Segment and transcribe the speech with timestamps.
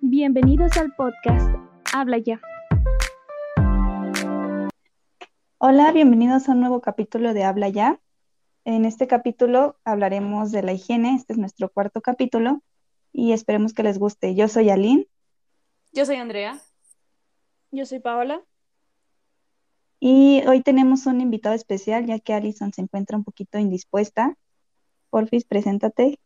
[0.00, 1.56] Bienvenidos al podcast
[1.92, 2.40] Habla ya.
[5.58, 8.00] Hola, bienvenidos a un nuevo capítulo de Habla ya.
[8.64, 12.62] En este capítulo hablaremos de la higiene, este es nuestro cuarto capítulo
[13.12, 14.34] y esperemos que les guste.
[14.34, 15.08] Yo soy Aline.
[15.92, 16.60] Yo soy Andrea.
[17.72, 18.42] Yo soy Paola.
[20.02, 24.34] Y hoy tenemos un invitado especial, ya que Alison se encuentra un poquito indispuesta.
[25.10, 26.18] Porfis, preséntate.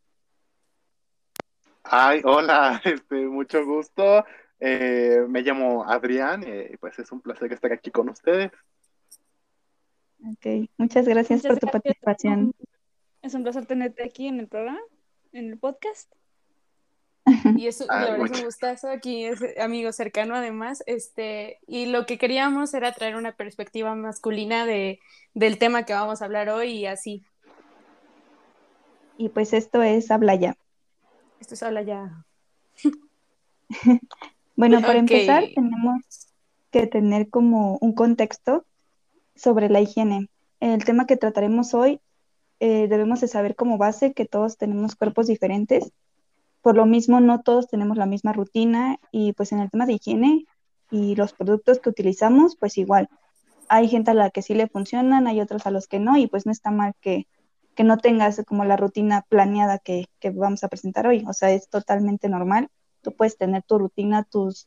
[1.83, 4.25] Ay, hola, este, mucho gusto.
[4.61, 8.53] Eh, me llamo Adrián y pues es un placer estar aquí con ustedes.
[10.25, 12.55] Ok, muchas gracias por tu participación.
[13.23, 14.81] Es un placer tenerte aquí en el programa,
[15.33, 16.11] en el podcast.
[17.57, 22.07] Y eso, la verdad es un gustazo aquí, es amigo cercano además, este, y lo
[22.07, 25.01] que queríamos era traer una perspectiva masculina de,
[25.33, 27.25] del tema que vamos a hablar hoy y así.
[29.17, 30.57] Y pues esto es Habla Ya.
[31.41, 32.25] Esto es Habla Ya.
[34.57, 36.03] bueno, para empezar tenemos
[36.71, 38.67] que tener como un contexto
[39.37, 40.29] sobre la higiene.
[40.61, 42.01] El tema que trataremos hoy
[42.61, 45.93] eh, debemos de saber como base que todos tenemos cuerpos diferentes
[46.65, 49.93] por lo mismo, no todos tenemos la misma rutina y pues en el tema de
[49.93, 50.47] higiene
[50.91, 53.11] y los productos que utilizamos, pues igual.
[53.69, 56.27] Hay gente a la que sí le funcionan, hay otros a los que no y
[56.27, 57.27] pues no está mal que,
[57.75, 61.23] que no tengas como la rutina planeada que, que, vamos a presentar hoy.
[61.29, 62.71] O sea, es totalmente normal.
[63.03, 64.67] Tú puedes tener tu rutina, tus,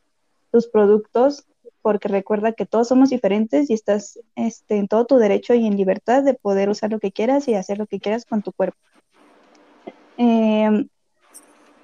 [0.52, 1.48] tus productos,
[1.82, 5.76] porque recuerda que todos somos diferentes y estás este, en todo tu derecho y en
[5.76, 8.78] libertad de poder usar lo que quieras y hacer lo que quieras con tu cuerpo.
[10.16, 10.86] Eh,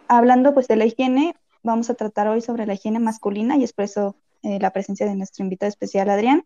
[0.08, 3.72] hablando pues de la higiene, vamos a tratar hoy sobre la higiene masculina y es
[3.72, 6.44] por eso eh, la presencia de nuestro invitado especial Adrián.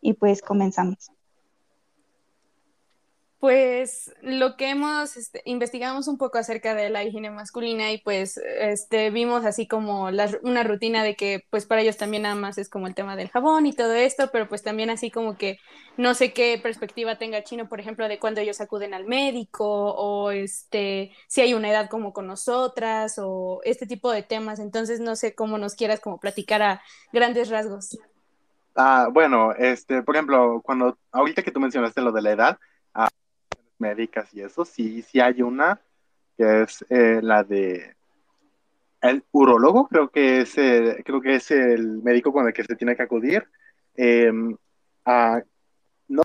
[0.00, 1.10] Y pues comenzamos.
[3.44, 8.38] Pues lo que hemos, este, investigamos un poco acerca de la higiene masculina y pues
[8.38, 10.08] este, vimos así como
[10.42, 13.28] una rutina de que pues para ellos también nada más es como el tema del
[13.28, 15.58] jabón y todo esto, pero pues también así como que
[15.98, 20.30] no sé qué perspectiva tenga Chino, por ejemplo, de cuando ellos acuden al médico o
[20.30, 24.58] este, si hay una edad como con nosotras o este tipo de temas.
[24.58, 27.98] Entonces no sé cómo nos quieras como platicar a grandes rasgos.
[28.74, 32.58] Ah, bueno, este, por ejemplo, cuando ahorita que tú mencionaste lo de la edad,
[33.78, 35.80] médicas y eso, sí, sí hay una,
[36.36, 37.94] que es eh, la de
[39.00, 42.74] el urólogo, creo que es el, creo que es el médico con el que se
[42.74, 43.46] tiene que acudir.
[43.94, 44.56] Em,
[46.08, 46.22] no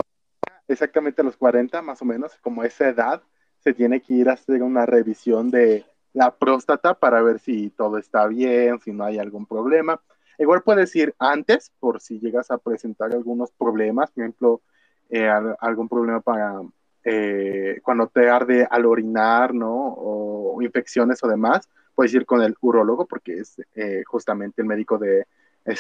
[0.68, 3.22] exactamente a los 40, más o menos, como esa edad,
[3.60, 7.98] se tiene que ir a hacer una revisión de la próstata para ver si todo
[7.98, 10.02] está bien, si no hay algún problema.
[10.38, 14.62] Igual puedes ir antes por si llegas a presentar algunos problemas, por ejemplo,
[15.10, 15.28] eh,
[15.60, 16.62] algún problema para
[17.04, 19.96] eh, cuando te arde al orinar, ¿no?
[19.98, 24.98] O, infecciones o demás, puedes ir con el urólogo porque es eh, justamente el médico
[24.98, 25.26] de,
[25.64, 25.78] del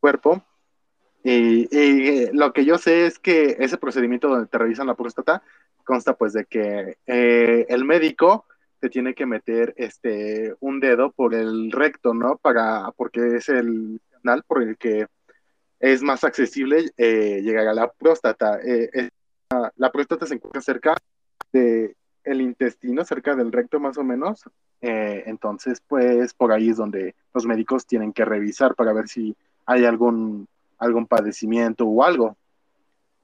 [0.00, 0.42] cuerpo.
[1.22, 5.42] Y, lo que yo sé es que ese procedimiento donde te revisan la próstata
[5.84, 8.46] consta pues de que eh, el médico
[8.80, 12.36] te tiene que meter este un dedo por el recto, ¿no?
[12.38, 15.06] Para, porque es el canal por el que
[15.80, 18.58] es más accesible llegar a la próstata
[19.76, 20.96] la próstata se encuentra cerca
[21.52, 24.42] del el intestino, cerca del recto más o menos.
[24.80, 29.36] Eh, entonces, pues por ahí es donde los médicos tienen que revisar para ver si
[29.66, 30.48] hay algún,
[30.78, 32.36] algún padecimiento o algo.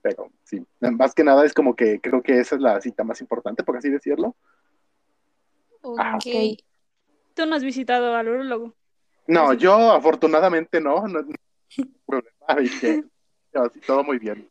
[0.02, 3.20] Pero sí, más que nada es como que creo que esa es la cita más
[3.20, 4.34] importante, por así decirlo.
[5.82, 6.58] Ok.
[7.34, 8.74] ¿Tú no has visitado al urologo?
[9.26, 11.06] No, yo afortunadamente no.
[11.06, 11.20] no,
[12.06, 12.70] problema.
[13.86, 14.49] todo muy bien.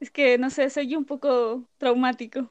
[0.00, 2.50] Es que, no sé, soy un poco traumático.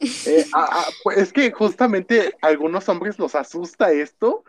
[0.00, 4.44] Eh, ah, ah, pues es que justamente a algunos hombres los asusta esto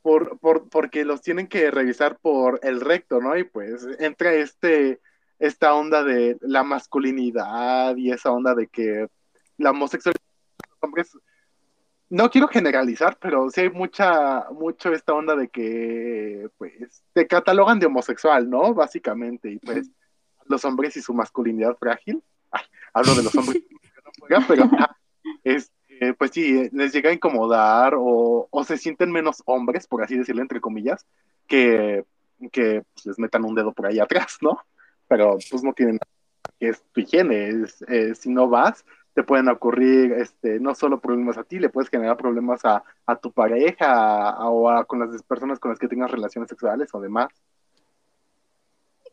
[0.00, 3.36] por, por, porque los tienen que revisar por el recto, ¿no?
[3.36, 5.00] Y pues entra este,
[5.38, 9.08] esta onda de la masculinidad y esa onda de que
[9.58, 11.18] la homosexualidad de los hombres,
[12.08, 17.80] no quiero generalizar, pero sí hay mucha, mucho esta onda de que, pues, te catalogan
[17.80, 18.74] de homosexual, ¿no?
[18.74, 19.90] Básicamente, y pues
[20.48, 22.22] los hombres y su masculinidad frágil.
[22.92, 23.62] hablo de los hombres
[24.48, 24.68] pero
[25.44, 30.42] este, pues sí, les llega a incomodar o, se sienten menos hombres, por así decirlo,
[30.42, 31.06] entre comillas,
[31.46, 32.04] que,
[32.50, 34.58] que pues, les metan un dedo por ahí atrás, ¿no?
[35.08, 35.98] Pero pues no tienen
[36.58, 38.84] es tu higiene, eh, si no vas,
[39.14, 42.82] te pueden ocurrir este, no solo problemas a ti, le puedes generar problemas a,
[43.20, 47.28] tu pareja o a, con las personas con las que tengas relaciones sexuales o demás.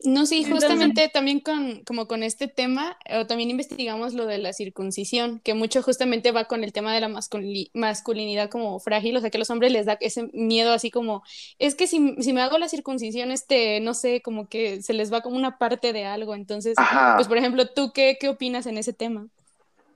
[0.04, 1.40] No, sí, justamente también.
[1.40, 6.32] con, como con este tema, o también investigamos lo de la circuncisión, que mucho justamente
[6.32, 9.72] va con el tema de la masculinidad como frágil, o sea, que a los hombres
[9.72, 11.24] les da ese miedo así como,
[11.58, 15.12] es que si, si, me hago la circuncisión, este, no sé, como que se les
[15.12, 16.76] va como una parte de algo, entonces,
[17.16, 19.28] pues por ejemplo, ¿tú qué, qué opinas en ese tema?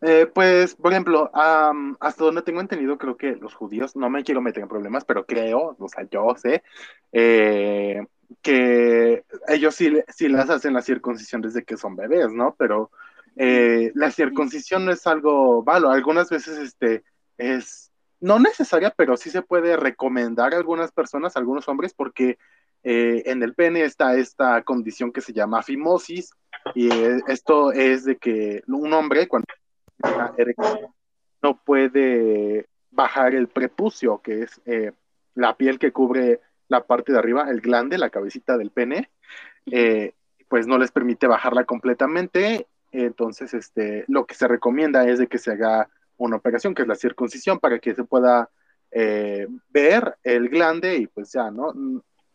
[0.01, 4.41] Eh, pues, por ejemplo, hasta donde tengo entendido, creo que los judíos, no me quiero
[4.41, 6.63] meter en problemas, pero creo, o sea, yo sé,
[7.11, 8.05] eh,
[8.41, 12.55] que ellos sí, sí las hacen la circuncisión desde que son bebés, ¿no?
[12.57, 12.91] Pero
[13.35, 17.03] eh, la circuncisión no es algo malo, algunas veces este,
[17.37, 22.37] es no necesaria, pero sí se puede recomendar a algunas personas, a algunos hombres, porque
[22.83, 26.31] en el pene está esta condición que se llama fimosis,
[26.73, 26.89] y
[27.27, 29.45] esto es de que un hombre, cuando
[31.41, 34.91] no puede bajar el prepucio, que es eh,
[35.35, 39.09] la piel que cubre la parte de arriba, el glande, la cabecita del pene,
[39.71, 40.13] eh,
[40.47, 42.67] pues no les permite bajarla completamente.
[42.91, 46.87] Entonces, este, lo que se recomienda es de que se haga una operación, que es
[46.87, 48.49] la circuncisión, para que se pueda
[48.91, 51.73] eh, ver el glande y pues ya, ¿no?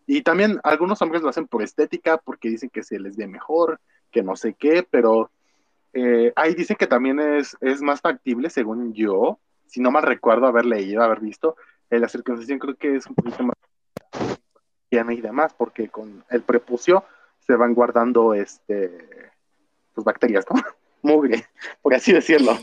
[0.06, 3.80] Y también algunos hombres lo hacen por estética, porque dicen que se les ve mejor,
[4.10, 5.30] que no sé qué, pero
[5.92, 10.46] eh, ahí dice que también es, es más factible, según yo, si no mal recuerdo
[10.46, 11.56] haber leído, haber visto,
[11.90, 13.56] eh, la circuncisión creo que es un poquito más
[14.92, 17.04] y demás, porque con el prepucio
[17.40, 19.30] se van guardando este
[19.94, 20.60] pues bacterias, ¿no?
[21.02, 21.46] Mugre,
[21.80, 22.56] por así decirlo.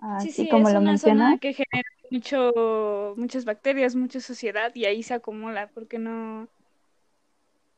[0.00, 1.38] Así sí, como lo menciona.
[1.38, 6.46] que genera mucho, muchas bacterias, mucha suciedad y ahí se acumula porque no,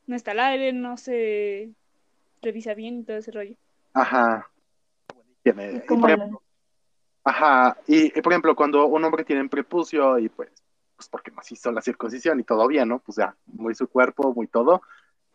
[0.07, 1.69] no está al aire, no se
[2.41, 3.55] revisa bien y todo ese rollo.
[3.93, 4.49] Ajá.
[5.45, 6.41] Y, por ejemplo,
[7.23, 7.77] ajá.
[7.87, 10.49] Y, por ejemplo, cuando un hombre tiene prepucio y pues,
[10.97, 12.99] pues porque nos hizo la circuncisión y todo bien, ¿no?
[12.99, 14.81] Pues ya, muy su cuerpo, muy todo.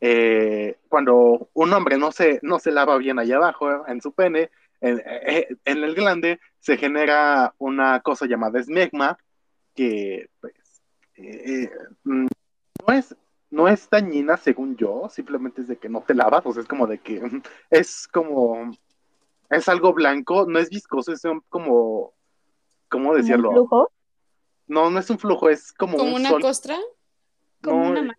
[0.01, 4.51] Eh, cuando un hombre no se, no se lava bien allá abajo, en su pene,
[4.81, 9.17] en, eh, en, el glande, se genera una cosa llamada esmegma,
[9.77, 10.83] que pues
[11.15, 11.71] eh,
[12.03, 12.27] mm,
[12.87, 13.15] no es
[13.53, 16.69] no es dañina según yo, simplemente es de que no te lavas, o sea, es
[16.69, 17.21] como de que
[17.71, 18.73] es como,
[19.51, 22.15] es algo blanco, no es viscoso, es como,
[22.89, 23.51] ¿cómo decirlo?
[23.51, 23.93] ¿Un flujo?
[24.67, 26.77] No, no es un flujo, es como ¿Como una costra?
[27.63, 28.17] ¿Como una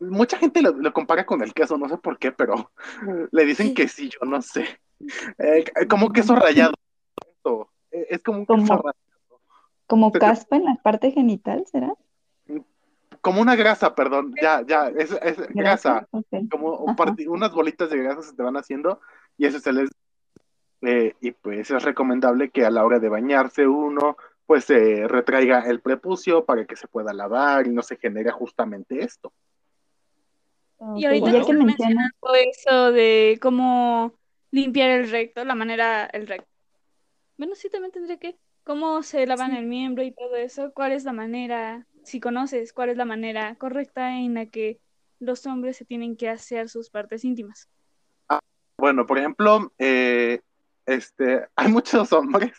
[0.00, 2.70] Mucha gente lo, compara con el queso, no sé por qué, pero
[3.32, 4.80] le dicen que sí, yo no sé.
[5.38, 6.74] Eh, como queso rayado.
[7.90, 8.94] Es como un queso rayado.
[9.86, 11.94] ¿Como caspa en la parte genital, será?
[13.20, 15.10] como una grasa, perdón, ya, ya, es,
[15.50, 16.06] grasa,
[16.50, 16.86] como
[17.26, 19.00] unas bolitas de grasa se te van haciendo
[19.36, 19.90] y eso se les...
[20.82, 24.16] Eh, y pues es recomendable que a la hora de bañarse uno,
[24.48, 29.04] pues se retraiga el prepucio para que se pueda lavar y no se genere justamente
[29.04, 29.30] esto.
[30.96, 32.12] Y ahorita ya que mencionas
[32.46, 34.14] eso de cómo
[34.50, 36.48] limpiar el recto, la manera, el recto.
[37.36, 41.04] Bueno, sí, también tendría que, cómo se lavan el miembro y todo eso, cuál es
[41.04, 44.80] la manera si conoces cuál es la manera correcta en la que
[45.20, 47.68] los hombres se tienen que hacer sus partes íntimas.
[48.30, 48.40] Ah,
[48.78, 50.40] bueno, por ejemplo, eh,
[50.88, 52.52] este, hay muchos hombres,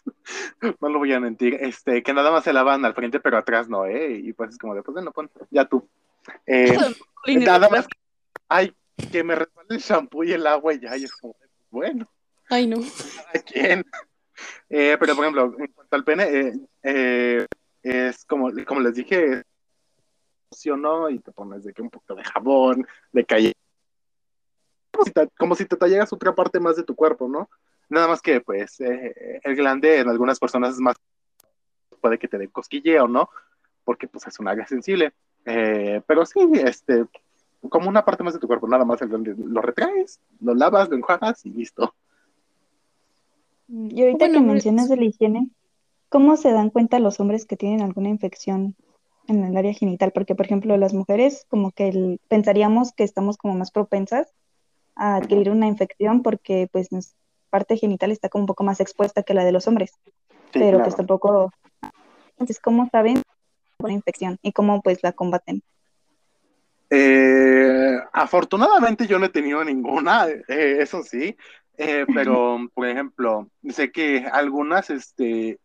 [0.79, 3.67] no lo voy a mentir, este, que nada más se lavan al frente, pero atrás
[3.69, 4.13] no, ¿eh?
[4.23, 5.87] Y pues es como de, pues bueno, pon, ya tú.
[6.45, 6.77] Eh,
[7.27, 7.87] nada más
[8.47, 8.73] hay
[9.11, 11.35] que me resbale el shampoo y el agua y ya, y es como,
[11.71, 12.09] bueno.
[12.49, 12.77] Ay, no.
[13.33, 13.85] ¿A quién?
[14.69, 17.45] Eh, pero, por ejemplo, en cuanto al pene, eh, eh
[17.81, 19.43] es como, como les dije,
[20.77, 21.09] ¿no?
[21.09, 23.53] y te pones de que un poco de jabón, de calle.
[25.37, 27.49] Como si te, talleras otra parte más de tu cuerpo, ¿no?
[27.89, 30.95] Nada más que, pues, eh, el glande en algunas personas es más,
[32.01, 33.29] puede que te dé cosquilleo, ¿no?
[33.83, 35.13] Porque, pues, es un área sensible.
[35.45, 37.05] Eh, pero sí, este,
[37.69, 40.89] como una parte más de tu cuerpo, nada más el glande lo retraes, lo lavas,
[40.89, 41.93] lo enjuagas y listo.
[43.67, 45.49] Y ahorita que mencionas de la higiene,
[46.09, 48.75] ¿Cómo se dan cuenta los hombres que tienen alguna infección
[49.27, 50.11] en el área genital?
[50.11, 54.33] Porque, por ejemplo, las mujeres, como que pensaríamos que estamos como más propensas
[54.95, 57.15] a adquirir una infección porque, pues, nuestra
[57.49, 59.93] parte genital está como un poco más expuesta que la de los hombres.
[60.51, 61.51] Pero, pues, tampoco.
[62.31, 63.21] Entonces, ¿cómo saben
[63.79, 65.61] una infección y cómo, pues, la combaten?
[66.89, 71.37] Eh, afortunadamente yo no he tenido ninguna, eh, eso sí,
[71.77, 75.59] eh, pero, por ejemplo, sé que algunas, este,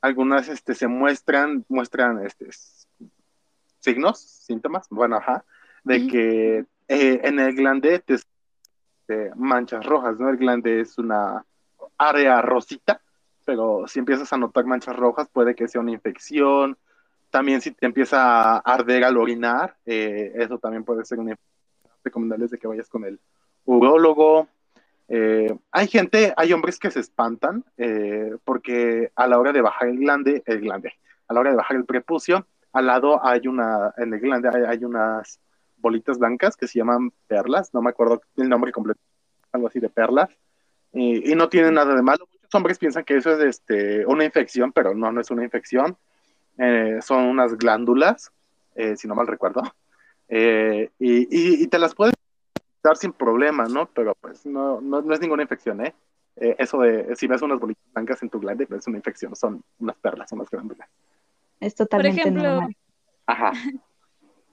[0.00, 2.46] algunas, este, se muestran, muestran, este,
[3.78, 5.44] signos, síntomas, bueno, ajá,
[5.84, 8.16] de que en el glande te,
[9.36, 10.28] manchas rojas, ¿no?
[10.28, 11.44] El glande es una
[11.98, 13.00] área rosita,
[13.44, 16.76] pero si empiezas a notar manchas rojas, puede que sea una infección.
[17.30, 21.52] También si te empieza a arder al orinar, eso también puede ser una infección
[22.04, 23.18] recomendarles de que vayas con el
[23.64, 24.48] urólogo.
[25.08, 29.88] Eh, hay gente, hay hombres que se espantan eh, porque a la hora de bajar
[29.88, 30.94] el glande, el glande,
[31.28, 34.84] a la hora de bajar el prepucio, al lado hay una, en el glande hay,
[34.84, 35.38] unas
[35.82, 39.00] bolitas blancas que se llaman perlas, no me acuerdo el nombre completo,
[39.52, 40.30] algo así de perlas,
[40.94, 42.26] y, no tienen nada de malo.
[42.32, 45.96] Muchos hombres piensan que eso es este, una infección, pero no, no es una infección.
[46.58, 48.30] Eh, son unas glándulas,
[48.96, 49.62] si no mal recuerdo,
[50.28, 52.14] y, y, te las puedes
[52.82, 53.86] dar sin problema, ¿no?
[53.86, 55.94] Pero pues no, no, es ninguna infección, ¿eh?
[56.36, 56.56] ¿eh?
[56.58, 59.62] Eso de, si ves unas bolitas blancas en tu glande, pues es una infección, son
[59.78, 60.88] unas perlas, son unas glándulas.
[61.60, 62.76] Es totalmente Por ejemplo, normal.
[63.26, 63.52] Ajá.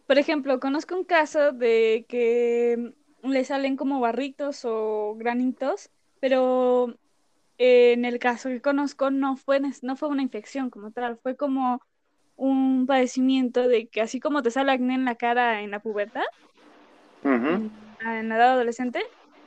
[0.09, 6.95] Por ejemplo, conozco un caso de que le salen como barritos o granitos, pero
[7.59, 11.83] en el caso que conozco no fue, no fue una infección como tal, fue como
[12.37, 16.23] un padecimiento de que así como te sale acné en la cara en la pubertad,
[17.23, 19.03] en la edad adolescente,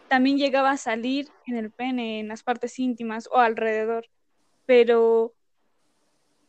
[0.06, 4.06] también llegaba a salir en el pene, en las partes íntimas o alrededor.
[4.66, 5.34] Pero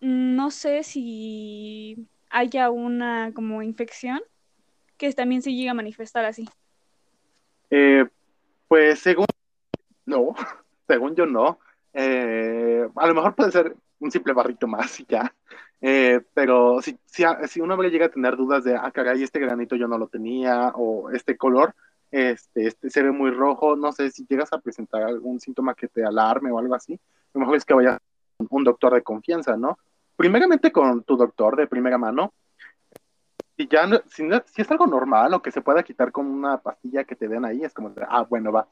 [0.02, 4.20] no sé si haya una como infección
[4.98, 6.50] que también se llegue a manifestar así.
[7.70, 8.06] Eh,
[8.68, 9.28] pues según
[10.06, 10.34] no,
[10.88, 11.60] según yo no.
[11.94, 15.34] Eh, a lo mejor puede ser un simple barrito más y ya.
[15.80, 19.76] Eh, pero si, si, si uno llega a tener dudas de, ah, caray, este granito
[19.76, 21.76] yo no lo tenía, o este color,
[22.10, 25.88] este, este se ve muy rojo, no sé si llegas a presentar algún síntoma que
[25.88, 27.00] te alarme o algo así,
[27.34, 28.00] lo mejor es que vaya
[28.50, 29.78] un doctor de confianza, ¿no?
[30.16, 32.34] Primeramente con tu doctor de primera mano,
[33.56, 37.04] y ya si, si, es algo normal o que se pueda quitar con una pastilla
[37.04, 38.68] que te den ahí, es como, ah, bueno, va.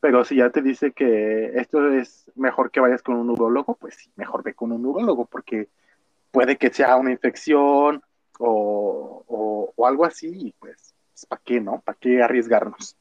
[0.00, 3.96] Pero si ya te dice que esto es mejor que vayas con un urólogo, pues
[3.96, 5.68] sí, mejor ve con un urólogo, porque
[6.30, 8.02] puede que sea una infección
[8.38, 10.94] o, o, o algo así, y pues,
[11.28, 11.80] ¿para qué, no?
[11.80, 12.96] ¿Para qué arriesgarnos?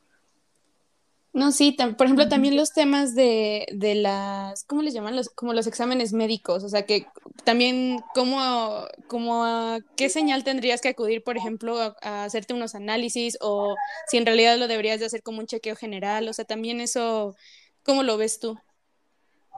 [1.31, 5.15] No, sí, por ejemplo, también los temas de, de, las, ¿cómo les llaman?
[5.15, 7.05] Los, como los exámenes médicos, o sea, que
[7.43, 13.75] también, ¿cómo, cómo, qué señal tendrías que acudir, por ejemplo, a, hacerte unos análisis o
[14.07, 17.35] si en realidad lo deberías de hacer como un chequeo general, o sea, también eso,
[17.83, 18.57] ¿cómo lo ves tú?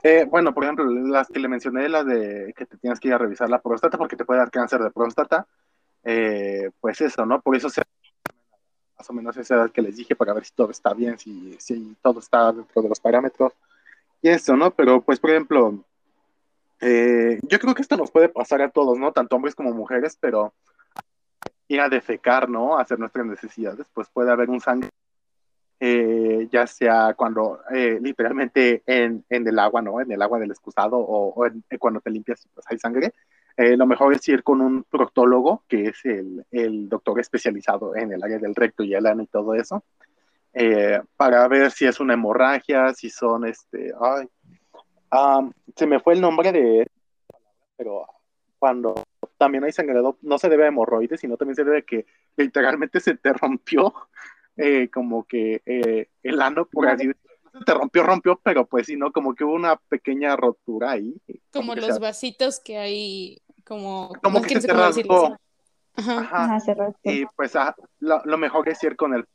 [0.02, 3.14] Eh, bueno, por ejemplo, las que le mencioné, la de que te tienes que ir
[3.14, 5.46] a revisar la próstata porque te puede dar cáncer de próstata,
[6.04, 7.40] eh, pues eso, ¿no?
[7.40, 7.82] Por eso se
[9.02, 11.56] más o menos esa edad que les dije para ver si todo está bien, si,
[11.58, 13.52] si todo está dentro de los parámetros
[14.22, 14.70] y eso, ¿no?
[14.70, 15.84] Pero pues, por ejemplo,
[16.80, 19.10] eh, yo creo que esto nos puede pasar a todos, ¿no?
[19.10, 20.54] Tanto hombres como mujeres, pero
[21.66, 22.78] ir a defecar, ¿no?
[22.78, 24.90] hacer nuestras necesidades, pues puede haber un sangre,
[25.80, 30.00] eh, ya sea cuando eh, literalmente en, en, el agua, ¿no?
[30.00, 33.12] En el agua del excusado o, o cuando te limpias, pues hay sangre,
[33.56, 38.12] eh, lo mejor es ir con un proctólogo, que es el, el, doctor especializado en
[38.12, 39.84] el área del recto y el ano y todo eso,
[40.54, 44.28] eh, para ver si es una hemorragia, si son, este, ay,
[45.76, 46.86] se me fue el nombre de,
[47.76, 48.06] pero
[48.58, 48.94] cuando
[49.36, 52.06] también hay sangrado, no se debe a hemorroides, sino también se debe a que
[52.36, 53.92] literalmente se te rompió
[54.56, 57.31] eh, como que el ano, por así decirlo
[57.64, 59.12] te rompió, rompió, pero pues sí, ¿no?
[59.12, 61.20] Como que hubo una pequeña rotura ahí.
[61.52, 65.36] Como, los vasitos que hay como, como que se rasgó.
[65.94, 66.58] Ajá.
[67.02, 69.26] Y pues ah, lo, mejor es ir con el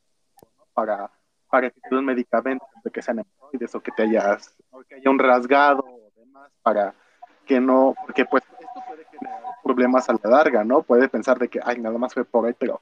[0.74, 1.12] para,
[1.50, 4.96] para que te den medicamentos de que sean hemorroides o que te hayas, o que
[4.96, 6.96] haya un rasgado o demás, para
[7.46, 10.82] que no, porque pues esto puede generar problemas a la larga, ¿no?
[10.82, 12.82] Puede pensar de que, ay, nada más fue por ahí, pero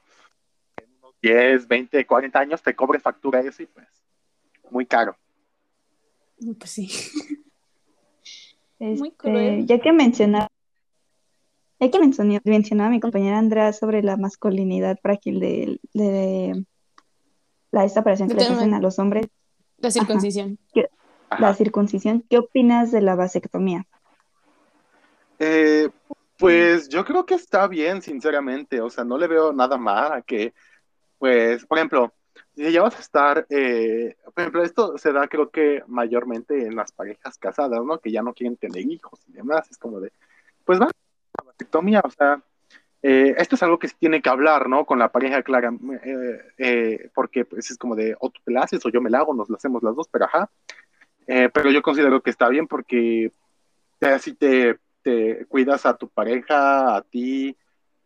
[0.78, 3.86] en unos 10, 20, 40 años te cobre factura eso y pues
[4.70, 5.16] muy caro.
[6.38, 6.90] Pues sí.
[8.78, 9.66] muy este, cruel.
[9.66, 10.48] Ya que mencionaba
[11.78, 16.64] ya que mencionaba mi compañera Andrea sobre la masculinidad frágil de, de,
[17.70, 19.26] la, esta operación que le hacen a los hombres.
[19.78, 20.58] La circuncisión.
[21.38, 22.24] la circuncisión.
[22.30, 23.86] ¿Qué opinas de la vasectomía?
[25.38, 25.90] Eh,
[26.38, 28.80] pues yo creo que está bien, sinceramente.
[28.80, 30.54] O sea, no le veo nada mal a que,
[31.18, 32.14] pues, por ejemplo,
[32.56, 36.90] ya vas a estar, eh, por ejemplo, esto se da creo que mayormente en las
[36.92, 37.98] parejas casadas, ¿no?
[37.98, 39.70] Que ya no quieren tener hijos y demás.
[39.70, 40.12] Es como de,
[40.64, 40.90] pues va
[41.44, 42.42] vasectomía, o sea,
[43.02, 44.84] eh, esto es algo que se tiene que hablar, ¿no?
[44.84, 45.72] Con la pareja clara,
[46.04, 49.10] eh, eh, porque pues es como de, o tú te la haces o yo me
[49.10, 50.50] la hago, nos la hacemos las dos, pero ajá.
[51.26, 53.32] pero yo considero que está bien porque
[54.00, 57.56] así te, te, cuidas a tu pareja, a ti,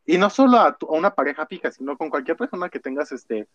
[0.06, 3.48] y no solo a, a, una pareja fija, sino con cualquier persona que tengas este,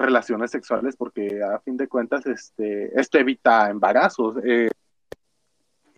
[0.00, 4.36] relaciones sexuales, porque a fin de cuentas este, esto evita embarazos.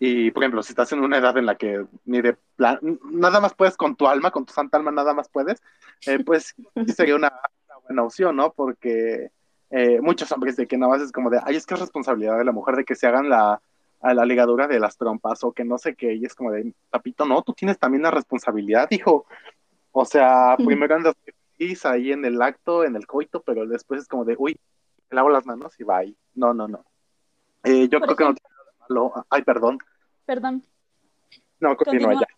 [0.05, 2.77] Y, por ejemplo, si estás en una edad en la que ni de plan,
[3.09, 5.61] nada más puedes con tu alma, con tu santa alma, nada más puedes,
[6.05, 6.53] eh, pues
[6.93, 7.31] sería una,
[7.87, 8.51] buena opción, ¿no?
[8.51, 9.31] Porque
[9.69, 12.37] eh, muchos hombres de que nada más es como de, ay, es que es responsabilidad
[12.37, 13.61] de la mujer de que se hagan la,
[14.01, 16.73] a la ligadura de las trompas o que no sé qué, y es como de,
[16.89, 19.25] papito, no, tú tienes también la responsabilidad, hijo.
[19.93, 21.15] O sea, primero andas
[21.83, 24.59] ahí en el acto, en el coito, pero después es como de, uy,
[25.09, 26.15] lavo las manos y bye.
[26.33, 26.85] No, no, no.
[27.63, 29.25] Eh, yo creo que no tiene nada de malo.
[29.29, 29.77] Ay, perdón.
[30.25, 30.63] Perdón.
[31.59, 32.27] No, continúa, ya.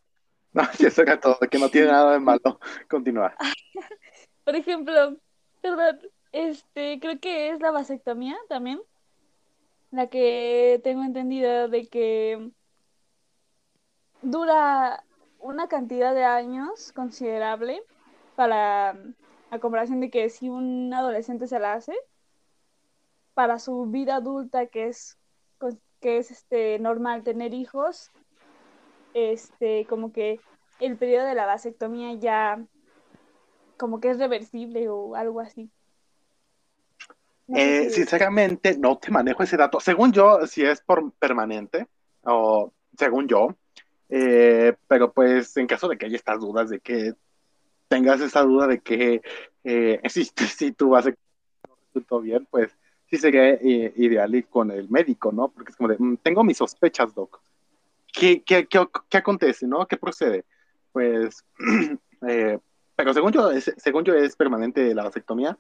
[0.54, 2.62] No, eso era todo, que no tiene nada de malo.
[2.90, 3.36] Continúa.
[4.46, 5.18] Por ejemplo,
[5.62, 6.00] perdón,
[6.32, 8.82] este, creo que es la vasectomía también,
[9.92, 12.52] la que tengo entendido de que
[14.22, 15.04] dura
[15.40, 17.84] una cantidad de años considerable
[18.36, 18.98] para
[19.52, 21.94] a comparación de que si un adolescente se la hace
[23.34, 25.18] para su vida adulta que es
[26.02, 28.12] que es este normal tener hijos
[29.14, 30.40] este como que
[30.80, 32.64] el periodo de la vasectomía ya
[33.78, 35.72] como que es reversible o algo así
[37.54, 39.80] eh, sinceramente, no te manejo ese dato.
[39.80, 41.88] Según yo, si es por permanente,
[42.24, 43.56] o según yo,
[44.10, 47.14] eh, pero pues en caso de que haya estas dudas, de que
[47.88, 49.22] tengas esa duda de que
[49.64, 51.14] eh, si, si tú vas a
[52.08, 52.72] todo bien, pues
[53.10, 55.48] sí sería ideal ir con el médico, ¿no?
[55.50, 57.42] Porque es como de, mm, tengo mis sospechas, doc.
[58.12, 59.86] ¿Qué, qué, qué, qué acontece, no?
[59.88, 60.46] ¿Qué procede?
[60.92, 61.46] Pues,
[62.20, 65.58] pero según yo, es, según yo es permanente la vasectomía,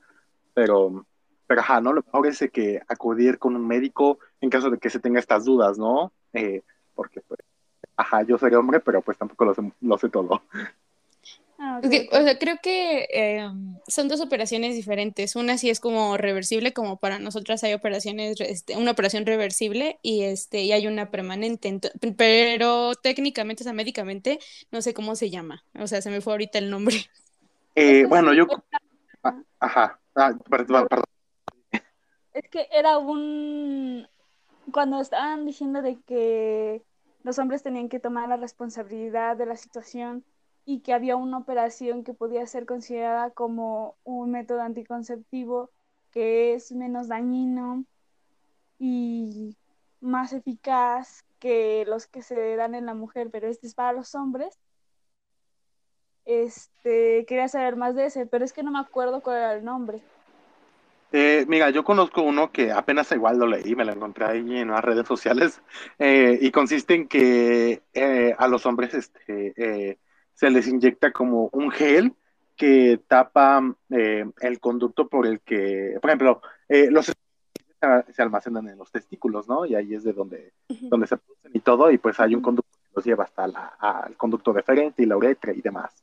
[0.53, 1.05] pero
[1.47, 1.93] pero ajá, ¿no?
[1.93, 5.45] Lo mejor es que acudir con un médico en caso de que se tenga estas
[5.45, 6.11] dudas, ¿no?
[6.33, 6.63] Eh,
[6.95, 7.39] porque, pues,
[7.95, 10.41] ajá, yo soy hombre, pero pues tampoco lo sé, lo sé todo.
[11.67, 15.35] Ah, o sea, creo que em, son dos operaciones diferentes.
[15.35, 20.23] Una sí es como reversible, como para nosotras hay operaciones, este, una operación reversible y
[20.23, 21.79] este y hay una permanente.
[22.17, 24.39] pero técnicamente, o sea, médicamente,
[24.71, 25.63] no sé cómo se llama.
[25.79, 26.95] O sea, se me fue ahorita el nombre.
[27.75, 28.47] Eh, bueno, yo.
[29.23, 29.99] Ah, ajá.
[30.15, 31.05] Ah, perdón, perdón
[32.35, 34.07] es que era un...
[34.71, 36.83] Cuando estaban diciendo de que
[37.23, 40.23] los hombres tenían que tomar la responsabilidad de la situación
[40.65, 45.69] y que había una operación que podía ser considerada como un método anticonceptivo
[46.11, 47.85] que es menos dañino
[48.79, 49.55] y
[50.01, 54.15] más eficaz que los que se dan en la mujer, pero este es para los
[54.15, 54.57] hombres.
[56.25, 59.63] Este, quería saber más de ese, pero es que no me acuerdo cuál era el
[59.63, 60.01] nombre.
[61.11, 64.69] Eh, mira, yo conozco uno que apenas igual lo leí, me lo encontré ahí en
[64.69, 65.61] las redes sociales,
[65.99, 69.99] eh, y consiste en que eh, a los hombres este,
[70.35, 72.13] se les inyecta como un gel
[72.55, 76.41] que tapa el conducto por el que, por ejemplo,
[76.89, 77.11] los
[78.13, 79.65] se almacenan en los testículos, ¿no?
[79.65, 82.71] Y ahí es de donde, donde se producen y todo, y pues hay un conducto
[82.71, 83.43] que los lleva hasta
[83.79, 85.93] al conducto deferente y la uretra y demás.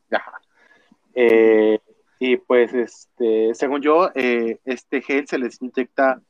[1.14, 1.78] Eh,
[2.18, 6.20] y pues, este, según yo, eh, este gel se les inyecta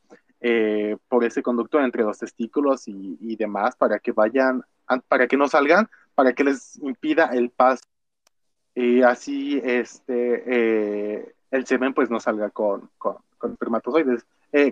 [0.40, 4.62] eh, por ese conducto entre los testículos y, demás para que vayan,
[5.08, 7.84] para que no salgan, para que les impida el paso.
[8.74, 14.24] Y así este, eh, el semen pues no salga con, con, espermatozoides.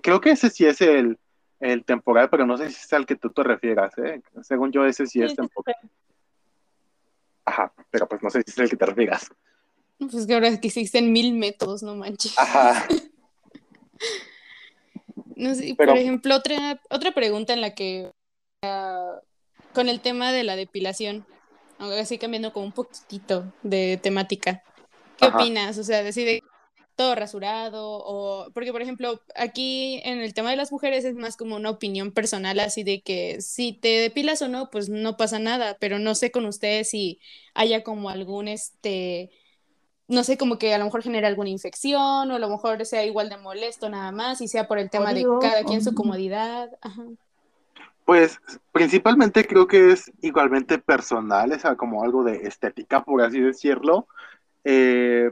[0.03, 1.19] creo que ese sí es el,
[1.61, 3.93] el, temporal, pero no sé si es al que tú te refieras.
[4.43, 5.77] Según yo, ese sí, es temporal.
[7.45, 9.31] Ajá, pero pues no sé si es el que te refieras.
[9.99, 12.39] Pues que ahora existen mil métodos, no manches.
[12.39, 12.87] Ajá.
[15.37, 18.11] no sé, por ejemplo, otra, otra pregunta en la que
[18.63, 19.21] ah,
[19.75, 21.27] con el tema de la depilación,
[21.79, 24.63] así cambiando como un poquitito de temática.
[25.17, 25.79] ¿Qué opinas?
[25.79, 26.43] O sea, decide
[26.97, 31.39] todo rasurado o porque por ejemplo aquí en el tema de las mujeres es más
[31.39, 35.39] como una opinión personal así de que si te depilas o no pues no pasa
[35.39, 37.19] nada pero no sé con ustedes si
[37.55, 39.31] haya como algún este
[40.11, 43.07] no sé, como que a lo mejor genera alguna infección o a lo mejor sea
[43.07, 46.69] igual de molesto nada más y sea por el tema de cada quien su comodidad.
[48.11, 48.41] Pues
[48.73, 54.09] principalmente creo que es igualmente personal, es como algo de estética, por así decirlo.
[54.65, 55.31] Eh,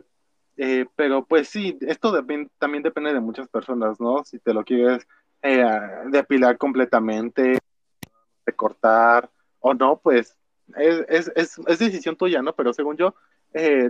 [0.56, 4.24] eh, pero pues sí, esto también depende de muchas personas, ¿no?
[4.24, 5.08] Si te lo quieres
[5.42, 5.66] eh,
[6.12, 7.58] depilar completamente,
[8.46, 10.36] de cortar o no, pues
[10.76, 12.54] es, es, es decisión tuya, ¿no?
[12.54, 13.16] Pero según yo,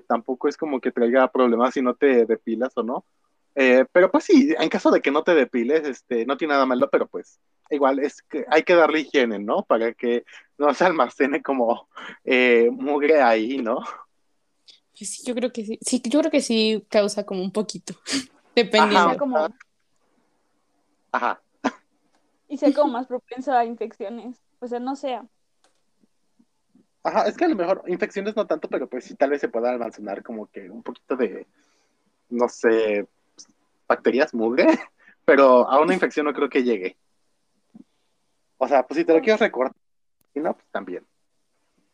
[0.07, 3.05] tampoco es como que traiga problemas si no te depilas o no.
[3.53, 6.88] Pero pues sí, en caso de que no te depiles, este, no tiene nada malo,
[6.90, 7.38] pero pues
[7.70, 9.62] igual es que hay que darle higiene, ¿no?
[9.62, 10.24] Para que
[10.57, 11.88] no se almacene como
[12.24, 13.81] eh, mugre ahí, ¿no?
[14.96, 15.78] Pues sí, yo creo que sí.
[15.81, 17.94] Sí, yo creo que sí causa como un poquito.
[18.54, 19.16] Dependiendo.
[19.16, 19.48] como...
[21.12, 21.40] Ajá.
[22.48, 24.40] Y sea como más propenso a infecciones.
[24.59, 25.24] O sea, no sea.
[27.04, 29.48] Ajá, es que a lo mejor infecciones no tanto, pero pues sí tal vez se
[29.48, 31.46] pueda almacenar como que un poquito de,
[32.28, 33.07] no sé,
[33.87, 34.66] bacterias mugre,
[35.24, 36.96] pero a una infección no creo que llegue.
[38.59, 39.77] O sea, pues si te lo quieres recortar,
[40.35, 41.07] si no, pues también.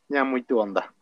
[0.08, 0.92] Ya muy tu onda.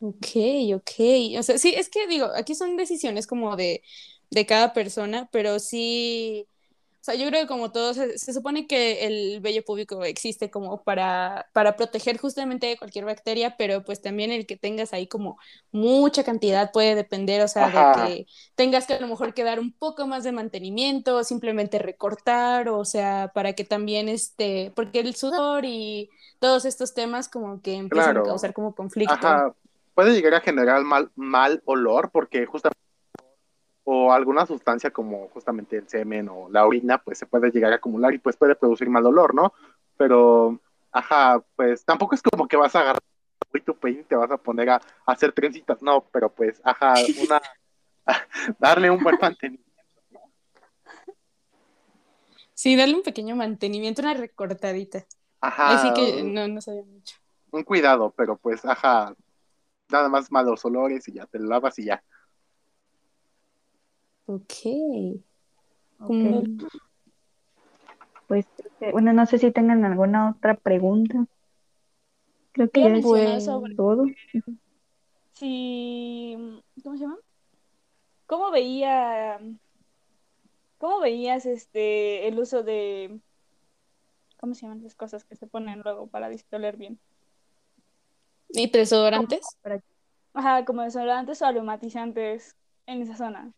[0.00, 0.26] Ok,
[0.74, 1.38] ok.
[1.38, 3.82] O sea, sí, es que digo, aquí son decisiones como de,
[4.30, 6.46] de cada persona, pero sí,
[7.04, 11.50] sea, yo creo que como todos, se, supone que el vello público existe como para,
[11.52, 15.38] para proteger justamente de cualquier bacteria, pero pues también el que tengas ahí como
[15.70, 19.60] mucha cantidad puede depender, o sea, de que tengas que a lo mejor que dar
[19.60, 25.14] un poco más de mantenimiento, simplemente recortar, o sea, para que también este, porque el
[25.14, 29.12] sudor y todos estos temas como que empiezan a causar como conflicto.
[29.12, 29.54] Ajá.
[29.94, 32.83] Puede llegar a generar mal, mal olor porque justamente
[33.84, 37.76] o alguna sustancia como justamente el semen o la orina, pues se puede llegar a
[37.76, 39.52] acumular y pues puede producir mal olor, ¿no?
[39.96, 40.58] Pero,
[40.90, 43.02] ajá, pues tampoco es como que vas a agarrar
[43.64, 47.40] tu peine y te vas a poner a, hacer trencitas, no, pero pues, ajá, una,
[48.58, 49.64] darle un buen mantenimiento.
[52.54, 55.04] Sí, darle un pequeño mantenimiento, una recortadita.
[55.40, 55.70] Ajá.
[55.70, 57.16] Así que no, no sabía mucho.
[57.50, 59.14] Un cuidado, pero pues, ajá,
[59.90, 62.02] nada más malos olores y ya te lavas y ya.
[64.26, 64.52] Ok.
[68.26, 68.46] Pues,
[68.92, 71.26] bueno, no sé si tengan alguna otra pregunta.
[72.52, 74.04] Creo que ya es todo.
[75.32, 76.36] Sí,
[76.82, 77.18] ¿cómo se llama?
[78.26, 79.38] ¿Cómo veía,
[80.78, 83.20] cómo veías este el uso de,
[84.38, 86.98] cómo se llaman las cosas que se ponen luego para distoler bien?
[88.48, 89.58] ¿Y desodorantes?
[90.32, 92.56] Ajá, como desodorantes o aromatizantes
[92.86, 93.52] en esa zona.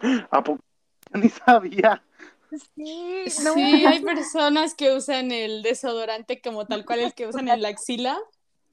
[0.30, 0.62] ¿A poco?
[1.14, 2.02] Ni sabía.
[2.50, 7.62] Sí, sí, hay personas que usan el desodorante como tal cual el que usan en
[7.62, 8.18] la axila,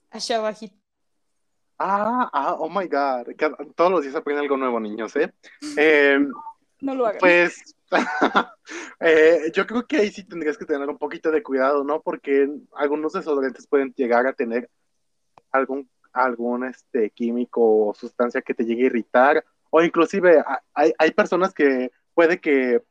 [0.10, 0.76] allá abajito.
[1.78, 3.28] Ah, ah, oh my god.
[3.76, 5.32] Todos los días aprenden algo nuevo, niños, ¿eh?
[5.78, 6.32] Em,
[6.82, 7.20] no lo hagan.
[7.20, 7.76] Pues
[9.00, 12.02] eh, yo creo que ahí sí tendrías que tener un poquito de cuidado, ¿no?
[12.02, 14.72] Porque algunos desodorantes pueden llegar a tener
[15.52, 21.12] algún, algún este, químico o sustancia que te llegue a irritar o inclusive hay, hay
[21.12, 22.82] personas que puede que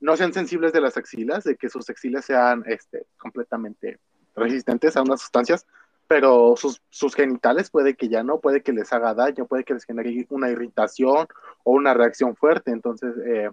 [0.00, 3.98] no sean sensibles de las axilas, de que sus axilas sean este, completamente
[4.34, 5.66] resistentes a unas sustancias,
[6.06, 9.74] pero sus, sus, genitales puede que ya no, puede que les haga daño, puede que
[9.74, 11.26] les genere una irritación
[11.62, 12.70] o una reacción fuerte.
[12.70, 13.50] Entonces, eh,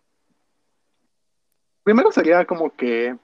[1.83, 3.17] primero sería como que,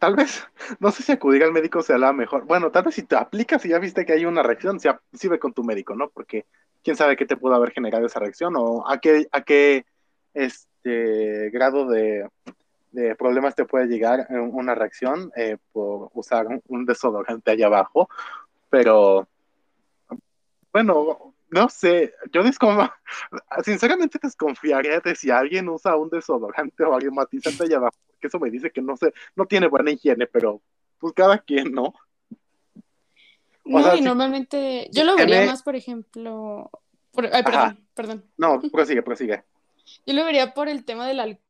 [0.00, 0.44] tal vez,
[0.80, 2.44] no sé si acudir al médico sea la mejor.
[2.44, 5.38] Bueno, tal vez si te aplicas y ya viste que hay una reacción, si ve
[5.38, 6.10] con tu médico, ¿no?
[6.10, 6.46] Porque
[6.82, 9.84] quién sabe qué te pudo haber generado esa reacción o a qué, a qué
[10.34, 12.28] este, grado de,
[13.18, 18.08] problemas te puede llegar una reacción eh, por usar un, desodorante allá abajo.
[18.70, 19.28] Pero,
[20.72, 22.42] bueno, no sé, yo
[23.64, 28.38] sinceramente desconfiaría de si alguien usa un desodorante o alguien matizante allá abajo, porque eso
[28.38, 30.60] me dice que no sé, no tiene buena higiene, pero
[30.98, 31.94] pues cada quien, ¿no?
[33.68, 36.70] No, y normalmente yo lo vería más, por ejemplo.
[37.32, 38.24] Ay, perdón, perdón.
[38.36, 39.44] No, prosigue, prosigue.
[40.06, 41.44] Yo lo vería por el tema del alcohol.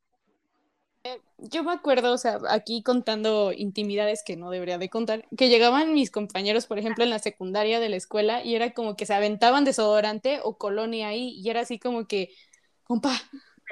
[1.38, 5.94] Yo me acuerdo, o sea, aquí contando intimidades que no debería de contar, que llegaban
[5.94, 9.14] mis compañeros, por ejemplo, en la secundaria de la escuela y era como que se
[9.14, 12.34] aventaban desodorante o colonia ahí y era así como que,
[12.82, 13.12] compa,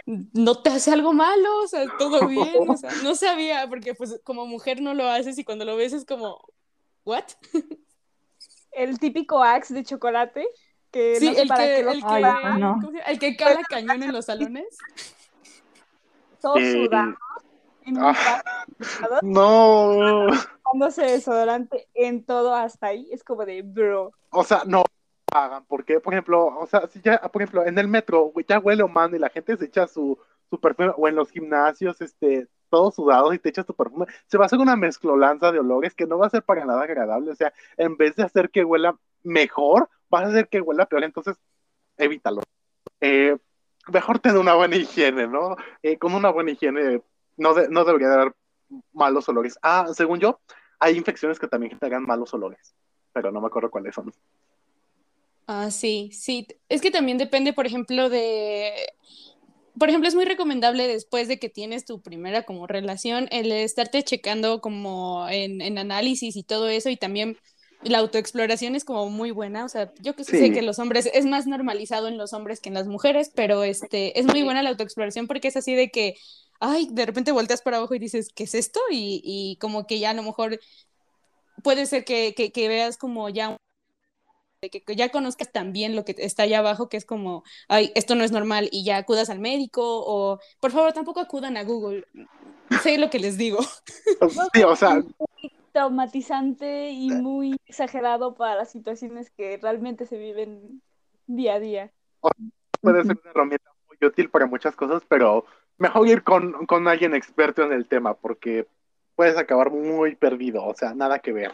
[0.07, 4.21] no te hace algo malo, o sea, todo bien, o sea, no sabía, porque pues
[4.25, 6.41] como mujer no lo haces y cuando lo ves es como,
[7.05, 7.25] ¿what?
[8.77, 10.47] el típico axe de chocolate.
[10.91, 14.79] Que sí, el, que, el, que, el que cala cañón en los salones.
[16.41, 17.17] Todos sudados.
[17.99, 18.43] Ah,
[19.23, 20.27] no.
[20.63, 24.13] Cuando se desodorante en todo hasta ahí, es como de bro.
[24.31, 24.85] O sea, no
[25.33, 28.83] hagan, porque, por ejemplo, o sea, si ya, por ejemplo, en el metro ya huele
[28.83, 30.19] humano y la gente se echa su,
[30.51, 34.37] su perfume, o en los gimnasios, este, todos sudados y te echas tu perfume, se
[34.37, 37.31] va a hacer una mezclolanza de olores que no va a ser para nada agradable.
[37.31, 41.05] O sea, en vez de hacer que huela mejor, vas a hacer que huela peor.
[41.05, 41.37] Entonces,
[41.97, 42.43] evítalo.
[43.01, 43.35] Eh,
[43.91, 45.57] mejor tener una buena higiene, ¿no?
[45.83, 47.01] Eh, con una buena higiene
[47.39, 48.35] no, no debería dar
[48.93, 49.59] malos olores.
[49.63, 50.39] Ah, según yo,
[50.79, 52.75] hay infecciones que también generan malos olores,
[53.15, 54.13] pero no me acuerdo cuáles son.
[55.47, 56.47] Ah, sí, sí.
[56.69, 58.93] Es que también depende, por ejemplo, de
[59.79, 64.03] por ejemplo, es muy recomendable después de que tienes tu primera como relación, el estarte
[64.03, 67.37] checando como en, análisis y todo eso y también
[67.83, 71.27] la autoexploración es como muy buena, o sea, yo que sé que los hombres es
[71.27, 74.71] más normalizado en los hombres que en las mujeres, pero este es muy buena la
[74.71, 76.17] autoexploración porque es así de que
[76.61, 78.81] ay, de repente volteas para abajo y dices, ¿qué es esto?
[78.91, 80.59] Y, como que ya a lo mejor
[81.63, 83.57] puede ser que, que, que veas como ya
[84.69, 88.15] de que ya conozcas también lo que está allá abajo, que es como, ay, esto
[88.15, 92.07] no es normal, y ya acudas al médico, o por favor, tampoco acudan a Google.
[92.83, 93.59] Sé lo que les digo.
[94.53, 94.95] Sí, o sea.
[94.95, 100.81] Muy traumatizante y muy exagerado para las situaciones que realmente se viven
[101.27, 101.93] día a día.
[102.81, 105.45] Puede ser una herramienta muy útil para muchas cosas, pero
[105.77, 108.67] mejor ir con, con alguien experto en el tema, porque
[109.15, 111.53] puedes acabar muy perdido, o sea, nada que ver.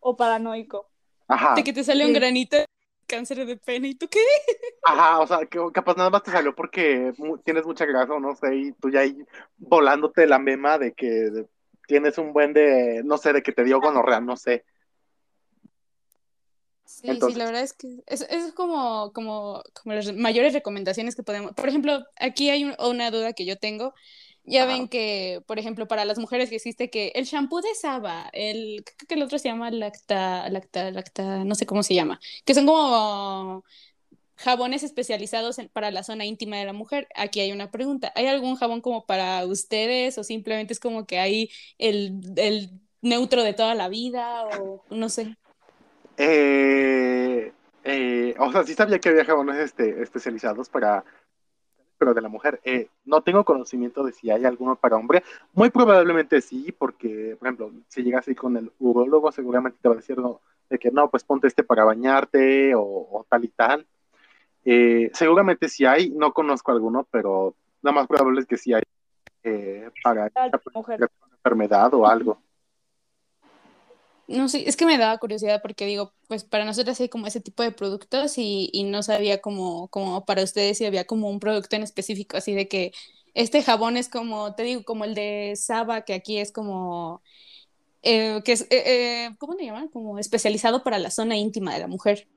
[0.00, 0.88] O paranoico.
[1.30, 1.54] Ajá.
[1.54, 2.66] De que te sale un granito de
[3.06, 4.18] cáncer de pene y tú qué.
[4.82, 7.12] Ajá, o sea, que capaz nada más te salió porque
[7.44, 9.16] tienes mucha grasa o no sé, y tú ya ahí
[9.58, 11.46] volándote la mema de que
[11.86, 14.64] tienes un buen de, no sé, de que te dio gonorrea, no sé.
[16.84, 21.22] Sí, sí, la verdad es que es, es como, como, como, las mayores recomendaciones que
[21.22, 21.52] podemos.
[21.52, 23.94] Por ejemplo, aquí hay una duda que yo tengo.
[24.44, 28.30] Ya ven que, por ejemplo, para las mujeres que existe que el shampoo de Saba,
[28.32, 32.18] el, creo que el otro se llama lacta, lacta, lacta, no sé cómo se llama,
[32.44, 33.64] que son como
[34.36, 37.08] jabones especializados para la zona íntima de la mujer.
[37.14, 38.12] Aquí hay una pregunta.
[38.16, 42.70] ¿Hay algún jabón como para ustedes o simplemente es como que hay el, el
[43.02, 45.36] neutro de toda la vida o no sé?
[46.16, 47.52] Eh,
[47.84, 51.04] eh, o sea, sí sabía que había jabones este, especializados para,
[52.00, 52.60] pero de la mujer.
[52.64, 55.22] Eh, no tengo conocimiento de si hay alguno para hombre.
[55.52, 59.94] Muy probablemente sí, porque, por ejemplo, si llegas ahí con el urologo, seguramente te va
[59.94, 60.16] a decir
[60.70, 63.86] de que no, pues ponte este para bañarte o, tal y tal.
[64.64, 68.82] Eh, seguramente sí hay, no conozco alguno, pero nada más probable es que sí hay
[70.02, 70.30] para
[70.74, 72.40] una enfermedad o algo.
[74.30, 77.40] No sé, es que me daba curiosidad porque digo, pues para nosotros hay como ese
[77.40, 81.40] tipo de productos y, y no sabía como, como para ustedes si había como un
[81.40, 82.92] producto en específico, así de que
[83.34, 87.22] este jabón es como, te digo, como el de Saba, que aquí es como,
[88.02, 89.88] eh, que es, eh, eh, ¿cómo le llaman?
[89.88, 92.28] Como especializado para la zona íntima de la mujer,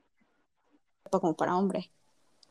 [1.12, 1.92] como para hombre.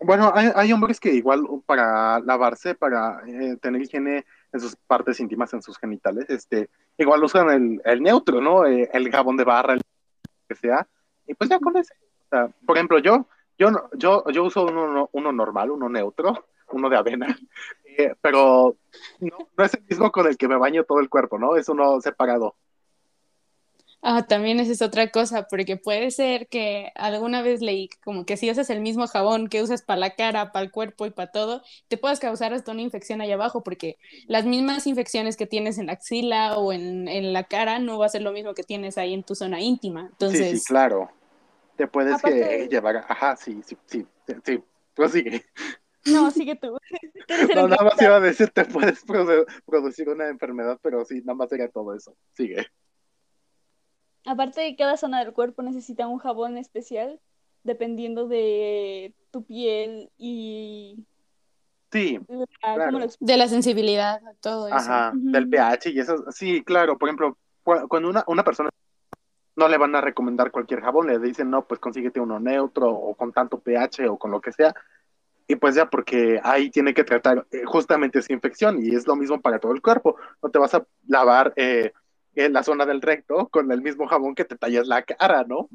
[0.01, 3.23] Bueno, hay, hay hombres que igual para lavarse, para
[3.61, 8.41] tener higiene en sus partes íntimas, en sus genitales, este, igual usan el, el neutro,
[8.41, 8.67] ¿no?
[8.67, 9.83] Eh, el jabón de barra, el
[10.49, 10.87] que sea,
[11.27, 11.95] y pues ya con ese.
[12.67, 13.27] Por ejemplo, yo,
[13.59, 17.27] yo, yo, yo uso uno, uno normal, uno neutro, uno de avena,
[17.85, 18.77] eh, pero
[19.21, 21.57] no, no, es el mismo con el que me baño todo el cuerpo, ¿no?
[21.57, 22.57] Es uno separado.
[24.05, 28.37] Ah, también esa es otra cosa, porque puede ser que alguna vez leí como que
[28.37, 31.31] si usas el mismo jabón que usas para la cara, para el cuerpo y para
[31.31, 35.79] todo, te puedes causar hasta una infección ahí abajo, porque las mismas infecciones que tienes
[35.79, 38.65] en la axila o en, en la cara no va a ser lo mismo que
[38.65, 40.09] tienes ahí en tu zona íntima.
[40.11, 40.51] Entonces...
[40.51, 41.09] Sí, sí, claro.
[41.77, 44.05] Te puedes que llevar, ajá, sí, sí, sí,
[44.45, 44.63] sí,
[44.95, 45.45] tú sigue.
[46.07, 46.77] No, sigue tú.
[47.55, 49.05] no, nada más iba a decir, te puedes
[49.67, 52.17] producir una enfermedad, pero sí, nada más sería todo eso.
[52.33, 52.67] Sigue.
[54.25, 57.21] Aparte de cada zona del cuerpo necesita un jabón especial
[57.65, 61.05] dependiendo de tu piel y
[61.93, 62.19] Sí,
[63.21, 64.77] de la sensibilidad, todo eso.
[64.77, 66.25] Ajá, del pH y eso.
[66.31, 68.71] Sí, claro, por ejemplo, cuando una, una persona
[69.57, 73.15] no le van a recomendar cualquier jabón, le dicen, no, pues consíguete uno neutro o
[73.15, 74.75] con tanto pH o con lo que sea.
[75.47, 79.15] Y pues ya, porque ahí tiene que tratar eh, justamente esa infección y es lo
[79.15, 80.17] mismo para todo el cuerpo.
[80.43, 81.93] No te vas a lavar eh,
[82.35, 85.69] en la zona del recto con el mismo jabón que te tallas la cara, ¿no?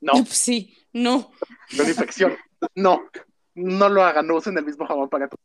[0.00, 0.12] No.
[0.26, 1.30] Sí, no.
[1.76, 2.36] Con infección.
[2.74, 3.04] No,
[3.54, 5.36] no lo hagan, no usen el mismo jabón para tu.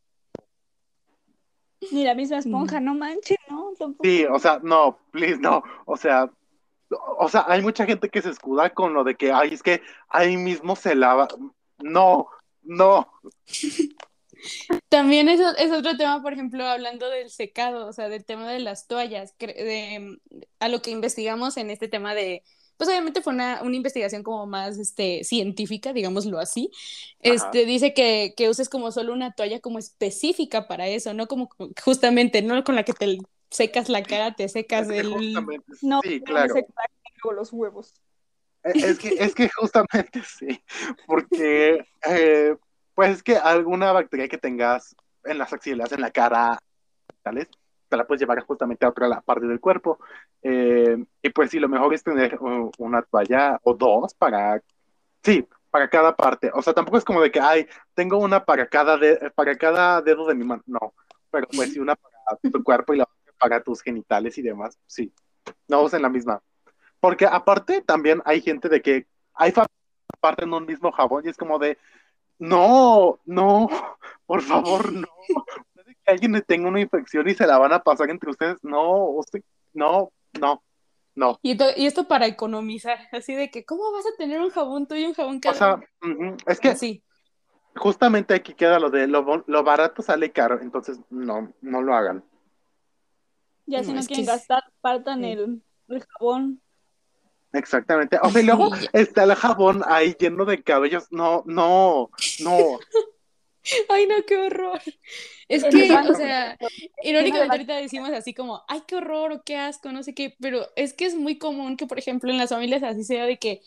[1.92, 3.72] Ni la misma esponja, no manches, ¿no?
[4.02, 5.62] Sí, o sea, no, please, no.
[5.86, 6.30] O sea,
[6.90, 9.82] o sea, hay mucha gente que se escuda con lo de que, ay, es que
[10.08, 11.28] ahí mismo se lava.
[11.78, 12.28] No,
[12.62, 13.10] no.
[14.88, 18.60] También es, es, otro tema, por ejemplo, hablando del secado, o sea, del tema de
[18.60, 20.18] las toallas, de,
[20.58, 22.42] a lo que investigamos en este tema de,
[22.76, 26.70] pues obviamente fue una, una investigación como más este, científica, digámoslo así,
[27.20, 31.50] este, dice que, que uses como solo una toalla como específica para eso, no como
[31.84, 33.18] justamente, no con la que te
[33.50, 35.34] secas la cara, te secas el...
[35.82, 36.54] No, sí, claro.
[37.34, 37.92] los huevos.
[38.64, 40.62] E, es que, es que justamente sí,
[41.06, 42.56] porque eh,
[43.00, 46.58] pues es que alguna bacteria que tengas en las axilas, en la cara,
[47.22, 47.48] tales,
[47.88, 49.98] te la puedes llevar justamente a otra parte del cuerpo.
[50.42, 52.38] Eh, y pues sí, lo mejor es tener
[52.76, 54.62] una toalla o dos para,
[55.24, 56.50] sí, para cada parte.
[56.52, 58.98] O sea, tampoco es como de que, ay, tengo una para cada,
[59.34, 60.62] para cada dedo de mi mano.
[60.66, 60.92] No,
[61.30, 64.78] pero pues sí, una para tu cuerpo y la otra para tus genitales y demás.
[64.86, 65.10] Sí,
[65.68, 66.42] no usen la misma.
[67.00, 69.54] Porque aparte también hay gente de que hay
[70.20, 71.78] parte en un mismo jabón y es como de,
[72.40, 73.68] no, no,
[74.24, 75.06] por favor, no.
[75.84, 78.56] que alguien tenga una infección y se la van a pasar entre ustedes.
[78.62, 79.42] No, usted,
[79.74, 80.62] no, no.
[81.14, 81.38] no.
[81.42, 85.04] Y, esto para economizar, así de que, ¿cómo vas a tener un jabón tú y
[85.04, 85.80] un jabón cada O sea,
[86.46, 87.04] es que sí.
[87.76, 92.24] justamente aquí queda lo de lo, barato sale caro, entonces no, no lo hagan.
[93.66, 95.62] Ya si no, quieren gastar, partan el,
[96.18, 96.62] jabón.
[97.52, 98.18] Exactamente.
[98.22, 101.06] O sea, y luego está el jabón ahí lleno de cabellos.
[101.10, 102.10] No, no,
[102.40, 102.78] no.
[103.88, 104.80] Ay, no, qué horror.
[105.48, 106.56] Es que, o sea,
[107.02, 110.66] irónicamente ahorita decimos así como, ay, qué horror o qué asco, no sé qué, pero
[110.76, 113.60] es que es muy común que, por ejemplo, en las familias así sea de que,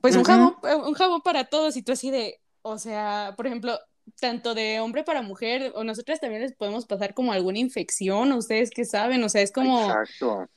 [0.00, 3.78] pues un jabón, un jabón para todos y tú así de, o sea, por ejemplo,
[4.20, 8.70] tanto de hombre para mujer, o nosotras también les podemos pasar como alguna infección, ustedes
[8.70, 9.84] que saben, o sea, es como...
[9.84, 10.48] Exacto.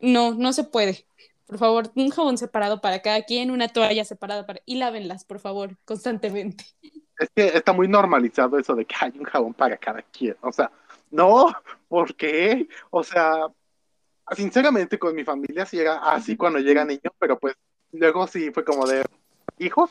[0.00, 1.06] No, no se puede.
[1.48, 4.60] Por favor, un jabón separado para cada quien, una toalla separada para...
[4.66, 6.66] Y lávenlas, por favor, constantemente.
[7.18, 10.36] Es que está muy normalizado eso de que hay un jabón para cada quien.
[10.42, 10.70] O sea,
[11.10, 11.50] no,
[11.88, 12.68] ¿por qué?
[12.90, 13.46] O sea,
[14.32, 17.54] sinceramente con mi familia sí era así cuando llega niño, pero pues
[17.92, 19.02] luego sí fue como de
[19.56, 19.90] hijos.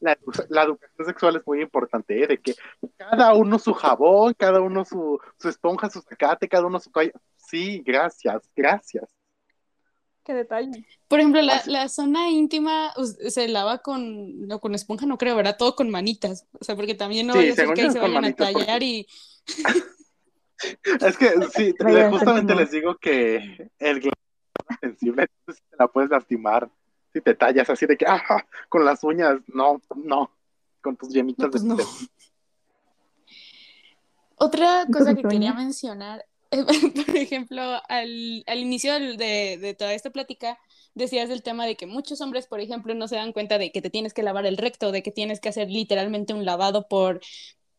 [0.00, 2.26] La, educación sexual es muy importante, ¿eh?
[2.26, 2.54] de que
[2.96, 7.12] cada uno su jabón, cada uno su, su esponja, su sacate, cada uno su toalla.
[7.36, 9.21] Sí, gracias, gracias.
[10.24, 10.86] Qué detalle.
[11.08, 12.92] Por ejemplo, la, la, zona íntima
[13.28, 15.56] se lava con, no, con esponja, no creo, ¿verdad?
[15.58, 16.46] Todo con manitas.
[16.60, 19.06] O sea, porque también no sí, a ser que se vayan a tallar y.
[21.00, 21.74] es que sí,
[22.10, 24.20] justamente les digo que el glande
[24.70, 26.70] es sensible, entonces te la puedes lastimar
[27.12, 30.30] si te tallas así de que, ah, con las uñas, no, no,
[30.80, 31.84] con tus yemitas pues de
[34.36, 36.24] Otra cosa que quería mencionar
[37.06, 40.58] por ejemplo, al, al inicio de, de, toda esta plática,
[40.94, 43.80] decías del tema de que muchos hombres, por ejemplo, no se dan cuenta de que
[43.80, 47.20] te tienes que lavar el recto, de que tienes que hacer literalmente un lavado por,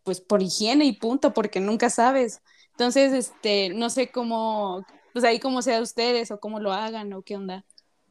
[0.04, 2.42] pues, por higiene y punto, porque nunca sabes.
[2.72, 4.84] Entonces, este, no sé cómo,
[5.14, 7.64] pues ahí cómo sea ustedes o cómo lo hagan o qué onda.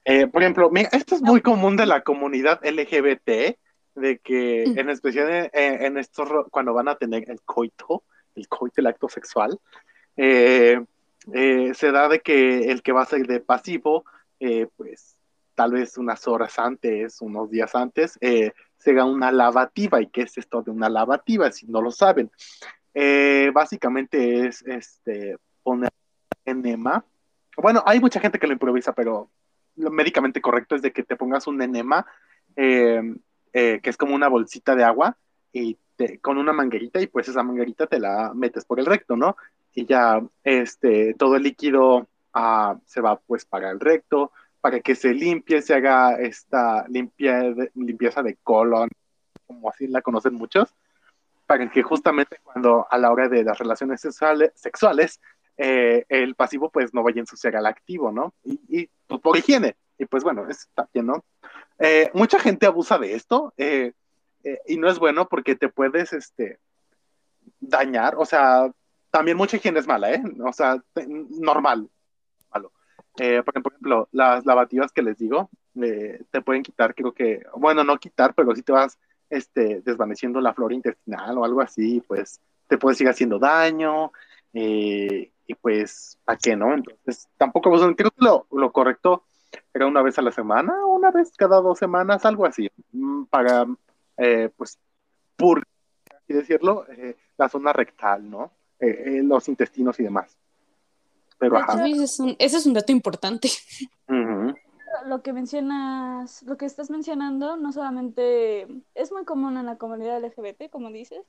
[0.05, 3.57] Eh, por ejemplo, esto es muy común de la comunidad LGBT,
[3.94, 8.81] de que en especial en, en estos, cuando van a tener el coito, el coito,
[8.81, 9.59] el acto sexual,
[10.16, 10.85] eh,
[11.33, 14.05] eh, se da de que el que va a ser de pasivo,
[14.40, 15.16] eh, pues
[15.55, 20.01] tal vez unas horas antes, unos días antes, se haga una lavativa.
[20.01, 21.51] ¿Y qué es esto de una lavativa?
[21.53, 22.31] Si no lo saben.
[23.53, 25.90] básicamente es este, poner
[26.44, 27.05] enema.
[27.57, 29.31] Bueno, hay mucha gente que lo improvisa, pero
[29.77, 32.07] lo médicamente correcto es de que te pongas un enema,
[32.57, 35.16] que es como una bolsita de agua,
[35.53, 35.79] y
[36.22, 39.37] con una manguerita, y pues esa manguerita te la metes por el recto, ¿no?
[39.75, 44.95] Y ya este, todo el líquido ah, se va pues para el recto, para que
[44.95, 48.89] se limpie, se haga esta limpieza de colon,
[49.47, 50.75] como así la conocen muchos,
[51.47, 55.21] para que justamente cuando a la hora de las relaciones sexuales,
[55.57, 58.35] eh, el pasivo pues no vaya a ensuciar al activo, ¿no?
[58.45, 61.25] Y, pues, por higiene, y pues bueno, está bien, ¿no?
[61.79, 63.93] Eh, mucha gente abusa de esto, eh,
[64.67, 66.59] y no es bueno porque te puedes, este,
[67.61, 68.71] dañar, o sea,
[69.12, 70.22] también mucha higiene es mala, ¿eh?
[70.42, 70.83] O sea,
[71.38, 71.88] normal,
[72.51, 72.72] malo.
[73.18, 75.51] Eh, por ejemplo, las lavativas que les digo,
[75.83, 78.98] eh, te pueden quitar, creo que, bueno, no quitar, pero si te vas
[79.29, 84.12] este, desvaneciendo la flora intestinal o algo así, pues te puedes ir haciendo daño,
[84.55, 86.72] eh, y pues, ¿para qué no?
[86.72, 89.25] Entonces, tampoco, creo que lo, correcto
[89.75, 93.66] era una vez a la semana, una vez cada dos semanas, algo así, mm, para,
[94.57, 94.79] pues,
[95.37, 95.62] por
[96.16, 96.87] así decirlo,
[97.37, 98.53] la zona rectal, ¿no?
[98.83, 100.37] Eh, eh, los intestinos y demás.
[101.38, 103.49] Pero Ese, es un, ese es un dato importante.
[105.07, 110.23] Lo que mencionas, lo que estás mencionando, no solamente es muy común en la comunidad
[110.23, 111.25] LGBT, como dices,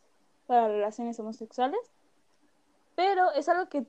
[0.45, 1.79] para relaciones homosexuales,
[2.93, 3.87] pero es algo que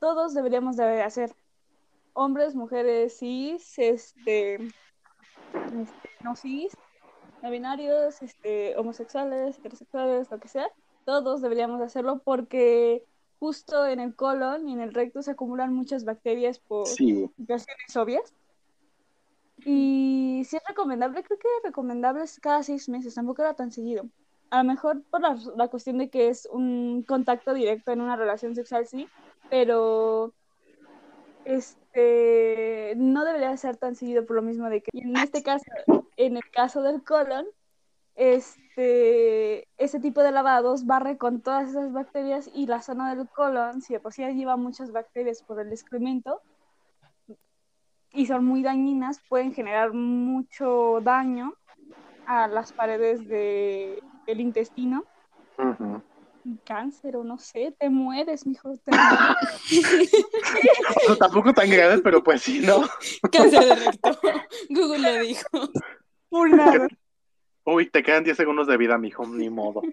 [0.00, 1.36] todos deberíamos de hacer.
[2.14, 6.74] Hombres, mujeres, cis, este, este no cis,
[7.42, 10.68] no binarios, este, homosexuales, heterosexuales, lo que sea
[11.08, 13.02] todos deberíamos hacerlo porque
[13.38, 18.34] justo en el colon y en el recto se acumulan muchas bacterias por situaciones obvias.
[19.64, 24.04] Y si es recomendable, creo que es recomendable cada seis meses, tampoco era tan seguido.
[24.50, 28.16] A lo mejor por la, la, cuestión de que es un contacto directo en una
[28.16, 29.08] relación sexual, sí,
[29.48, 30.34] pero
[31.46, 35.64] este no debería ser tan seguido por lo mismo de que en este caso,
[36.18, 37.46] en el caso del colon,
[38.18, 43.80] este, ese tipo de lavados barre con todas esas bacterias y la zona del colon,
[43.80, 46.42] si de por sí lleva muchas bacterias por el excremento
[48.12, 51.54] y son muy dañinas, pueden generar mucho daño
[52.26, 55.04] a las paredes de, del intestino.
[56.64, 58.76] cáncer o no sé, te mueres, mijo.
[58.78, 58.90] Te
[61.08, 62.80] no, tampoco tan grave, pero pues sí, ¿no?
[63.30, 64.18] Cáncer de recto.
[64.70, 65.46] Google lo dijo.
[66.28, 66.88] Por nada.
[67.70, 69.82] Uy, te quedan 10 segundos de vida, mijo, ni modo.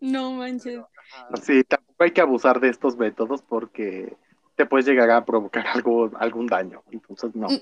[0.00, 0.80] No manches.
[1.42, 4.16] Sí, tampoco hay que abusar de estos métodos porque
[4.54, 6.84] te puedes llegar a provocar algo, algún daño.
[6.92, 7.48] Entonces, no.
[7.48, 7.60] Mm,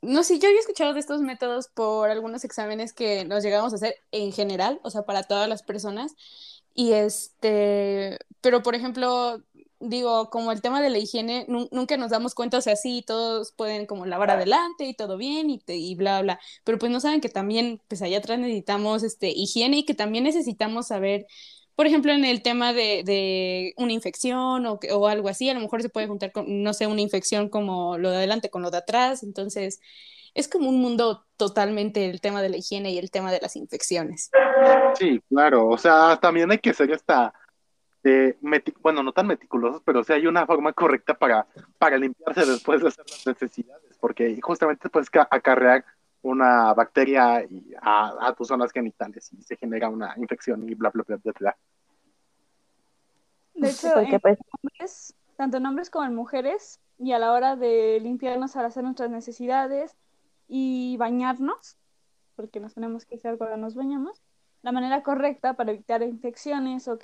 [0.00, 3.76] no, sí, yo había escuchado de estos métodos por algunos exámenes que nos llegamos a
[3.76, 6.16] hacer en general, o sea, para todas las personas.
[6.72, 9.42] Y este, pero por ejemplo,
[9.80, 13.52] digo, como el tema de la higiene, nunca nos damos cuenta, o sea, sí, todos
[13.52, 17.20] pueden como lavar adelante y todo bien y, y bla, bla, pero pues no saben
[17.20, 21.26] que también, pues allá atrás necesitamos este, higiene y que también necesitamos saber
[21.78, 25.80] por ejemplo, en el tema de, una infección o, o, algo así, a lo mejor
[25.80, 28.78] se puede juntar con, no sé, una infección como lo de adelante con lo de
[28.78, 29.78] atrás, entonces
[30.34, 33.54] es como un mundo totalmente el tema de la higiene y el tema de las
[33.54, 34.30] infecciones.
[34.98, 37.32] Sí, claro, o sea, también hay que ser esta,
[38.08, 38.38] eh,
[38.80, 41.46] bueno, no tan meticulosos, pero sí hay una forma correcta para,
[41.78, 45.84] para limpiarse después de hacer las necesidades, porque justamente puedes acarrear
[46.22, 51.04] una bacteria y a, tus zonas genitales y se genera una infección y bla, bla,
[51.06, 51.56] bla, bla, bla.
[53.54, 57.56] De hecho, en pues hombres, tanto en hombres como en mujeres, y a la hora
[57.56, 59.96] de limpiarnos al hacer nuestras necesidades
[60.48, 61.76] y bañarnos,
[62.36, 64.22] porque nos tenemos que hacer cuando nos bañamos,
[64.62, 66.98] la manera correcta para evitar infecciones o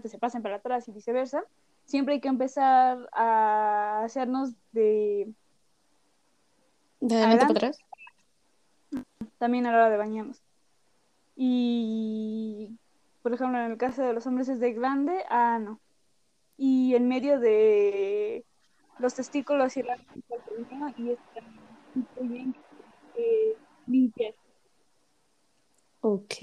[0.00, 1.44] se pasen para atrás y viceversa,
[1.84, 5.32] siempre hay que empezar a hacernos de...
[7.00, 7.78] ¿De adelante para atrás?
[9.38, 10.40] también a la hora de bañarnos.
[11.34, 12.78] Y,
[13.22, 15.80] por ejemplo, en el caso de los hombres es de grande ah, no.
[16.56, 18.44] Y en medio de
[19.00, 19.96] los testículos y la
[20.96, 21.40] y está
[22.20, 22.54] muy bien
[23.16, 23.56] eh,
[23.88, 24.34] limpiar.
[26.02, 26.34] Ok.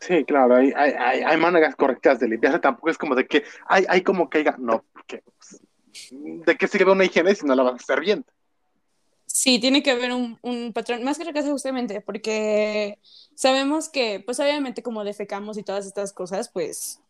[0.00, 2.60] Sí, claro, hay, hay, hay, maneras correctas de limpiarse.
[2.60, 4.56] Tampoco es como de que hay, hay como caiga.
[4.58, 5.22] No, porque
[6.10, 8.24] ¿de qué sirve una higiene si no la vas a hacer bien?
[9.26, 12.98] Sí, tiene que haber un, un patrón, más que la casa justamente, porque
[13.34, 17.00] sabemos que, pues obviamente como defecamos y todas estas cosas, pues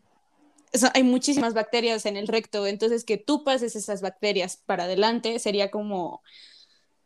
[0.94, 5.70] hay muchísimas bacterias en el recto, entonces que tú pases esas bacterias para adelante sería
[5.70, 6.22] como,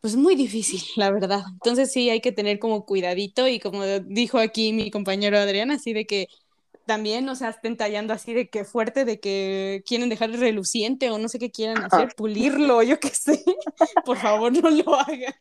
[0.03, 1.45] pues muy difícil, la verdad.
[1.53, 5.93] Entonces sí hay que tener como cuidadito y como dijo aquí mi compañero Adrián, así
[5.93, 6.27] de que
[6.87, 11.19] también, o sea, estén tallando así de que fuerte, de que quieren dejar reluciente o
[11.19, 13.45] no sé qué quieran hacer, pulirlo, yo qué sé.
[14.05, 15.35] Por favor, no lo hagan.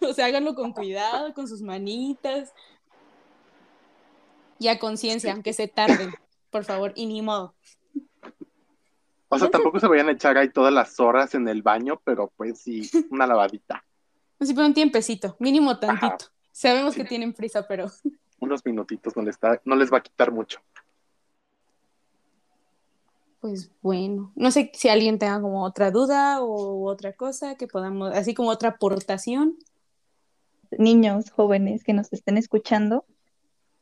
[0.00, 2.54] O sea, háganlo con cuidado, con sus manitas.
[4.60, 6.14] Y a conciencia, aunque se tarden,
[6.50, 7.56] por favor, y ni modo.
[9.28, 12.32] O sea, tampoco se vayan a echar ahí todas las horas en el baño, pero
[12.36, 13.83] pues sí, una lavadita.
[14.50, 16.26] Un tiempecito, mínimo tantito.
[16.52, 17.90] Sabemos que tienen prisa, pero.
[18.40, 20.60] Unos minutitos no les, no les va a quitar mucho.
[23.40, 28.14] Pues bueno, no sé si alguien tenga como otra duda o otra cosa que podamos,
[28.14, 29.56] así como otra aportación.
[30.78, 33.04] Niños, jóvenes que nos estén escuchando,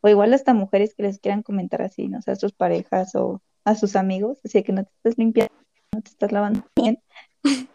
[0.00, 3.40] o igual hasta mujeres que les quieran comentar así, no sé, a sus parejas o
[3.64, 5.54] a sus amigos, así que no te estés limpiando,
[5.92, 7.00] no te estás lavando bien.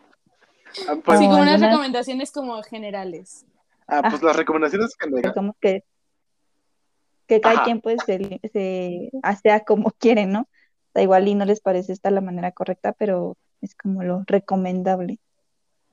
[0.87, 3.45] Ah, pues, sí, como unas recomendaciones como generales.
[3.87, 5.33] Ah, pues las recomendaciones generales.
[5.33, 5.83] Como que,
[7.25, 10.47] que cada quien pues se, se hace como quiere, ¿no?
[11.01, 15.19] igual y no les parece esta la manera correcta, pero es como lo recomendable.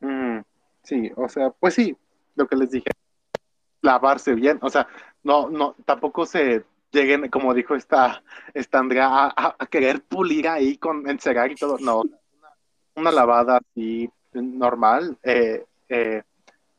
[0.00, 0.40] Mm,
[0.82, 1.96] sí, o sea, pues sí,
[2.34, 2.90] lo que les dije,
[3.80, 4.88] lavarse bien, o sea,
[5.22, 8.22] no, no, tampoco se lleguen, como dijo esta,
[8.54, 12.02] esta Andrea, a, querer pulir ahí con encerar y todo, no,
[12.94, 16.22] una, lavada así normal, eh, eh,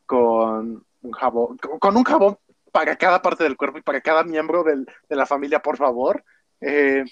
[0.06, 2.38] con un jabón, con un jabón
[2.72, 6.24] para cada parte del cuerpo y para cada miembro del, de la familia, por favor.
[6.60, 7.06] Eh,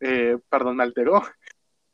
[0.00, 1.22] eh, perdón, me alteró.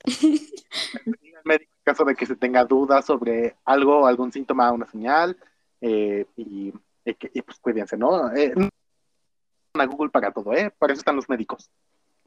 [1.44, 5.36] médico en caso de que se tenga dudas sobre algo, algún síntoma, una señal,
[5.80, 6.72] eh, y,
[7.42, 8.26] pues cuídense, ¿no?
[8.26, 10.70] A Google para todo, ¿eh?
[10.76, 11.70] Para eso están los médicos.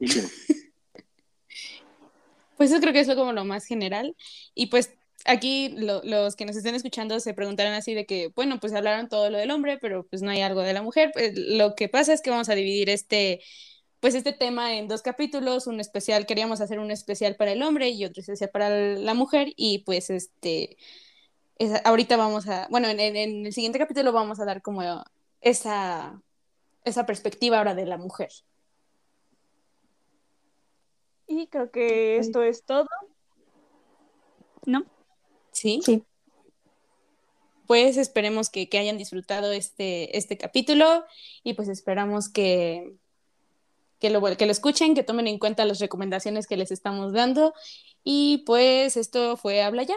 [2.56, 4.16] pues eso creo que es como lo más general.
[4.54, 4.94] Y pues
[5.24, 9.30] aquí los que nos estén escuchando se preguntarán así de que, bueno, pues hablaron todo
[9.30, 11.10] lo del hombre, pero pues no hay algo de la mujer.
[11.12, 13.40] Pues, lo que pasa es que vamos a dividir este
[14.00, 17.90] pues este tema en dos capítulos, un especial, queríamos hacer un especial para el hombre
[17.90, 20.78] y otro especial para la mujer y pues este,
[21.84, 24.82] ahorita vamos a, bueno, en, el siguiente capítulo vamos a dar como
[25.42, 26.22] esa,
[26.84, 28.30] esa perspectiva ahora de la mujer.
[31.26, 32.88] Y creo que esto es todo.
[34.66, 34.84] ¿No?
[35.52, 35.80] Sí.
[35.84, 36.02] Sí.
[37.66, 41.04] Pues esperemos que, que hayan disfrutado este, este capítulo
[41.44, 42.96] y pues esperamos que,
[44.00, 47.54] que lo, que lo escuchen, que tomen en cuenta las recomendaciones que les estamos dando.
[48.02, 49.96] Y pues esto fue Habla ya.